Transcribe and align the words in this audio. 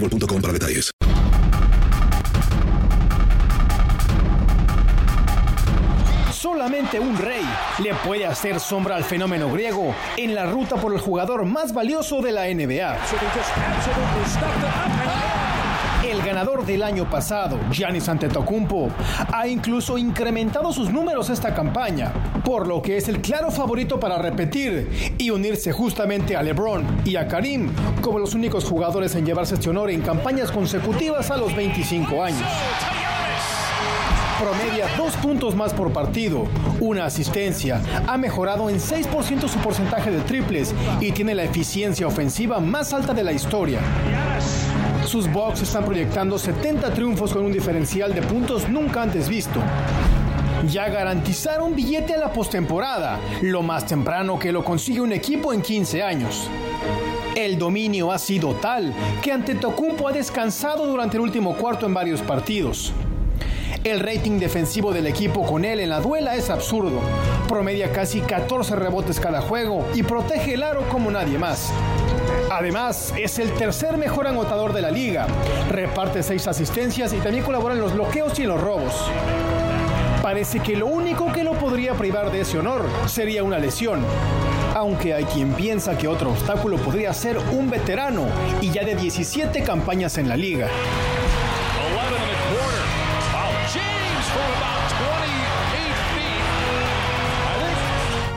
boostmobile.com 0.00 0.40
para 0.40 0.52
detalles. 0.52 0.90
Solamente 6.32 7.00
un 7.00 7.16
rey 7.18 7.44
le 7.82 7.94
puede 8.06 8.26
hacer 8.26 8.60
sombra 8.60 8.96
al 8.96 9.04
fenómeno 9.04 9.50
griego 9.50 9.94
en 10.16 10.34
la 10.34 10.46
ruta 10.46 10.76
por 10.76 10.92
el 10.92 11.00
jugador 11.00 11.44
más 11.44 11.72
valioso 11.72 12.20
de 12.20 12.32
la 12.32 12.46
NBA. 12.46 12.96
El 16.06 16.22
ganador 16.22 16.64
del 16.64 16.84
año 16.84 17.10
pasado, 17.10 17.58
Giannis 17.72 18.08
Antetokounmpo, 18.08 18.90
ha 19.32 19.48
incluso 19.48 19.98
incrementado 19.98 20.72
sus 20.72 20.88
números 20.88 21.30
esta 21.30 21.52
campaña, 21.52 22.12
por 22.44 22.68
lo 22.68 22.80
que 22.80 22.96
es 22.96 23.08
el 23.08 23.20
claro 23.20 23.50
favorito 23.50 23.98
para 23.98 24.16
repetir 24.16 25.14
y 25.18 25.30
unirse 25.30 25.72
justamente 25.72 26.36
a 26.36 26.44
LeBron 26.44 27.02
y 27.04 27.16
a 27.16 27.26
Karim 27.26 27.72
como 28.02 28.20
los 28.20 28.34
únicos 28.34 28.64
jugadores 28.64 29.16
en 29.16 29.26
llevarse 29.26 29.54
este 29.54 29.68
honor 29.68 29.90
en 29.90 30.00
campañas 30.00 30.52
consecutivas 30.52 31.32
a 31.32 31.38
los 31.38 31.54
25 31.56 32.22
años 32.22 32.46
promedia 34.38 34.86
dos 34.98 35.14
puntos 35.16 35.56
más 35.56 35.72
por 35.72 35.92
partido, 35.94 36.46
una 36.80 37.06
asistencia, 37.06 37.80
ha 38.06 38.18
mejorado 38.18 38.68
en 38.68 38.76
6% 38.76 39.48
su 39.48 39.58
porcentaje 39.60 40.10
de 40.10 40.20
triples 40.20 40.74
y 41.00 41.12
tiene 41.12 41.34
la 41.34 41.44
eficiencia 41.44 42.06
ofensiva 42.06 42.60
más 42.60 42.92
alta 42.92 43.14
de 43.14 43.24
la 43.24 43.32
historia. 43.32 43.80
Sus 45.16 45.32
Bucks 45.32 45.62
están 45.62 45.86
proyectando 45.86 46.38
70 46.38 46.92
triunfos 46.92 47.32
con 47.32 47.42
un 47.42 47.50
diferencial 47.50 48.14
de 48.14 48.20
puntos 48.20 48.68
nunca 48.68 49.00
antes 49.00 49.30
visto. 49.30 49.62
Ya 50.68 50.90
garantizaron 50.90 51.74
billete 51.74 52.12
a 52.12 52.18
la 52.18 52.34
postemporada, 52.34 53.18
lo 53.40 53.62
más 53.62 53.86
temprano 53.86 54.38
que 54.38 54.52
lo 54.52 54.62
consigue 54.62 55.00
un 55.00 55.12
equipo 55.12 55.54
en 55.54 55.62
15 55.62 56.02
años. 56.02 56.50
El 57.34 57.58
dominio 57.58 58.12
ha 58.12 58.18
sido 58.18 58.56
tal 58.56 58.92
que 59.22 59.32
Antetokounmpo 59.32 60.06
ha 60.06 60.12
descansado 60.12 60.86
durante 60.86 61.16
el 61.16 61.22
último 61.22 61.56
cuarto 61.56 61.86
en 61.86 61.94
varios 61.94 62.20
partidos. 62.20 62.92
El 63.84 64.00
rating 64.00 64.38
defensivo 64.38 64.92
del 64.92 65.06
equipo 65.06 65.46
con 65.46 65.64
él 65.64 65.80
en 65.80 65.88
la 65.88 66.00
duela 66.00 66.34
es 66.34 66.50
absurdo. 66.50 67.00
Promedia 67.48 67.90
casi 67.90 68.20
14 68.20 68.76
rebotes 68.76 69.18
cada 69.18 69.40
juego 69.40 69.82
y 69.94 70.02
protege 70.02 70.52
el 70.54 70.62
aro 70.62 70.86
como 70.90 71.10
nadie 71.10 71.38
más. 71.38 71.72
Además, 72.50 73.12
es 73.18 73.38
el 73.40 73.52
tercer 73.54 73.96
mejor 73.96 74.28
anotador 74.28 74.72
de 74.72 74.80
la 74.80 74.90
liga. 74.90 75.26
Reparte 75.68 76.22
seis 76.22 76.46
asistencias 76.46 77.12
y 77.12 77.18
también 77.18 77.44
colabora 77.44 77.74
en 77.74 77.80
los 77.80 77.92
bloqueos 77.92 78.38
y 78.38 78.42
en 78.42 78.48
los 78.48 78.60
robos. 78.60 79.10
Parece 80.22 80.60
que 80.60 80.76
lo 80.76 80.86
único 80.86 81.32
que 81.32 81.42
lo 81.42 81.54
podría 81.54 81.94
privar 81.94 82.30
de 82.30 82.42
ese 82.42 82.58
honor 82.58 82.84
sería 83.06 83.42
una 83.42 83.58
lesión. 83.58 84.04
Aunque 84.74 85.12
hay 85.14 85.24
quien 85.24 85.54
piensa 85.54 85.98
que 85.98 86.06
otro 86.06 86.30
obstáculo 86.30 86.76
podría 86.76 87.12
ser 87.12 87.38
un 87.38 87.68
veterano 87.68 88.26
y 88.60 88.70
ya 88.70 88.84
de 88.84 88.94
17 88.94 89.62
campañas 89.62 90.16
en 90.16 90.28
la 90.28 90.36
liga. 90.36 90.68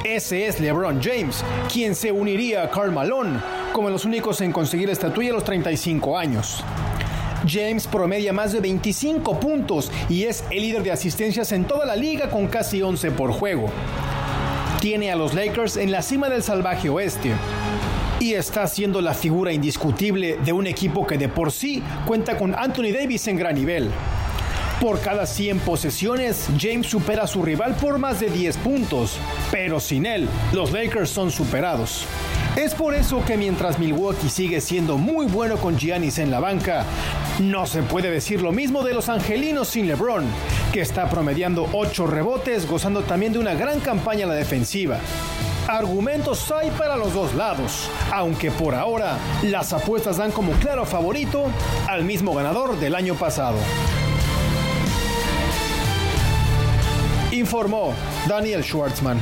Ese 0.03 0.47
es 0.47 0.59
LeBron 0.59 0.99
James, 1.01 1.43
quien 1.71 1.95
se 1.95 2.11
uniría 2.11 2.63
a 2.63 2.69
Karl 2.69 2.91
Malone 2.91 3.39
como 3.73 3.89
los 3.89 4.05
únicos 4.05 4.41
en 4.41 4.51
conseguir 4.51 4.89
estatuilla 4.89 5.31
a 5.31 5.35
los 5.35 5.43
35 5.43 6.17
años. 6.17 6.63
James 7.47 7.87
promedia 7.87 8.33
más 8.33 8.51
de 8.51 8.59
25 8.59 9.39
puntos 9.39 9.91
y 10.09 10.23
es 10.23 10.43
el 10.49 10.61
líder 10.61 10.83
de 10.83 10.91
asistencias 10.91 11.51
en 11.51 11.65
toda 11.65 11.85
la 11.85 11.95
liga 11.95 12.29
con 12.29 12.47
casi 12.47 12.81
11 12.81 13.11
por 13.11 13.31
juego. 13.31 13.69
Tiene 14.81 15.11
a 15.11 15.15
los 15.15 15.33
Lakers 15.33 15.77
en 15.77 15.91
la 15.91 16.01
cima 16.01 16.29
del 16.29 16.43
salvaje 16.43 16.89
oeste 16.89 17.33
y 18.19 18.33
está 18.33 18.67
siendo 18.67 19.01
la 19.01 19.13
figura 19.13 19.53
indiscutible 19.53 20.37
de 20.43 20.53
un 20.53 20.67
equipo 20.67 21.07
que 21.07 21.17
de 21.17 21.29
por 21.29 21.51
sí 21.51 21.81
cuenta 22.05 22.37
con 22.37 22.55
Anthony 22.55 22.91
Davis 22.93 23.27
en 23.27 23.37
gran 23.37 23.55
nivel. 23.55 23.89
Por 24.81 25.01
cada 25.01 25.25
100 25.25 25.59
posesiones, 25.59 26.47
James 26.57 26.87
supera 26.87 27.23
a 27.23 27.27
su 27.27 27.43
rival 27.43 27.75
por 27.75 27.97
más 27.99 28.21
de 28.21 28.29
10 28.29 28.57
puntos, 28.57 29.17
pero 29.51 29.81
sin 29.81 30.05
él, 30.05 30.29
los 30.53 30.71
Lakers 30.71 31.09
son 31.09 31.31
superados. 31.31 32.05
Es 32.55 32.73
por 32.73 32.93
eso 32.93 33.23
que 33.23 33.37
mientras 33.37 33.79
Milwaukee 33.79 34.29
sigue 34.29 34.59
siendo 34.59 34.97
muy 34.97 35.27
bueno 35.27 35.57
con 35.57 35.77
Giannis 35.77 36.17
en 36.17 36.29
la 36.29 36.39
banca, 36.39 36.85
no 37.39 37.65
se 37.65 37.83
puede 37.83 38.11
decir 38.11 38.41
lo 38.41 38.51
mismo 38.51 38.83
de 38.83 38.93
los 38.93 39.07
angelinos 39.07 39.69
sin 39.69 39.87
LeBron, 39.87 40.25
que 40.73 40.81
está 40.81 41.09
promediando 41.09 41.69
8 41.71 42.07
rebotes, 42.07 42.67
gozando 42.67 43.01
también 43.03 43.31
de 43.33 43.39
una 43.39 43.53
gran 43.53 43.79
campaña 43.79 44.25
a 44.25 44.29
la 44.29 44.33
defensiva. 44.33 44.99
Argumentos 45.67 46.51
hay 46.51 46.71
para 46.71 46.97
los 46.97 47.13
dos 47.13 47.33
lados, 47.35 47.89
aunque 48.11 48.49
por 48.49 48.73
ahora 48.73 49.17
las 49.43 49.71
apuestas 49.71 50.17
dan 50.17 50.31
como 50.31 50.53
claro 50.53 50.85
favorito 50.85 51.45
al 51.87 52.03
mismo 52.03 52.33
ganador 52.33 52.79
del 52.79 52.95
año 52.95 53.15
pasado. 53.15 53.57
Informó 57.31 57.93
Daniel 58.27 58.63
Schwartzman. 58.63 59.19